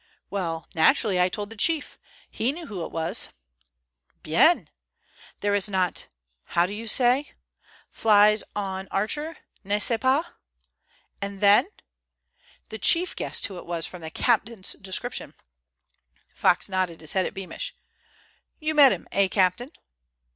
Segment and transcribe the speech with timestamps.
[0.31, 1.99] "Well, naturally I told the chief.
[2.27, 3.29] He knew who it was."
[4.23, 4.67] "Bien!
[5.41, 10.25] There is not—how do you say?—flies on Archer, n'est ce pas?
[11.21, 11.67] And then?"
[12.69, 15.35] "The chief guessed who it was from the captain's description."
[16.33, 17.75] Fox nodded his head at Beamish.
[18.59, 19.71] "You met him, eh, captain?"